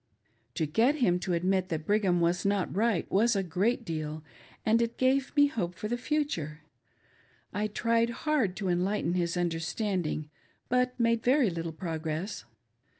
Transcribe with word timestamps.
To 0.55 0.65
get 0.65 0.95
him 0.95 1.19
to 1.19 1.33
admit 1.33 1.69
that 1.69 1.85
Brigham 1.85 2.21
was 2.21 2.43
not 2.43 2.75
right 2.75 3.07
was 3.11 3.35
a 3.35 3.43
great 3.43 3.85
deal, 3.85 4.23
and 4.65 4.81
it 4.81 4.97
gave 4.97 5.35
me 5.35 5.45
hope 5.45 5.75
for 5.75 5.87
the 5.87 5.95
future. 5.95 6.61
I 7.53 7.67
tried 7.67 8.09
hard 8.25 8.55
to 8.55 8.67
enlighten 8.67 9.13
his 9.13 9.37
understanding, 9.37 10.31
but 10.69 10.99
made 10.99 11.21
very 11.21 11.51
little 11.51 11.71
progress. 11.71 12.45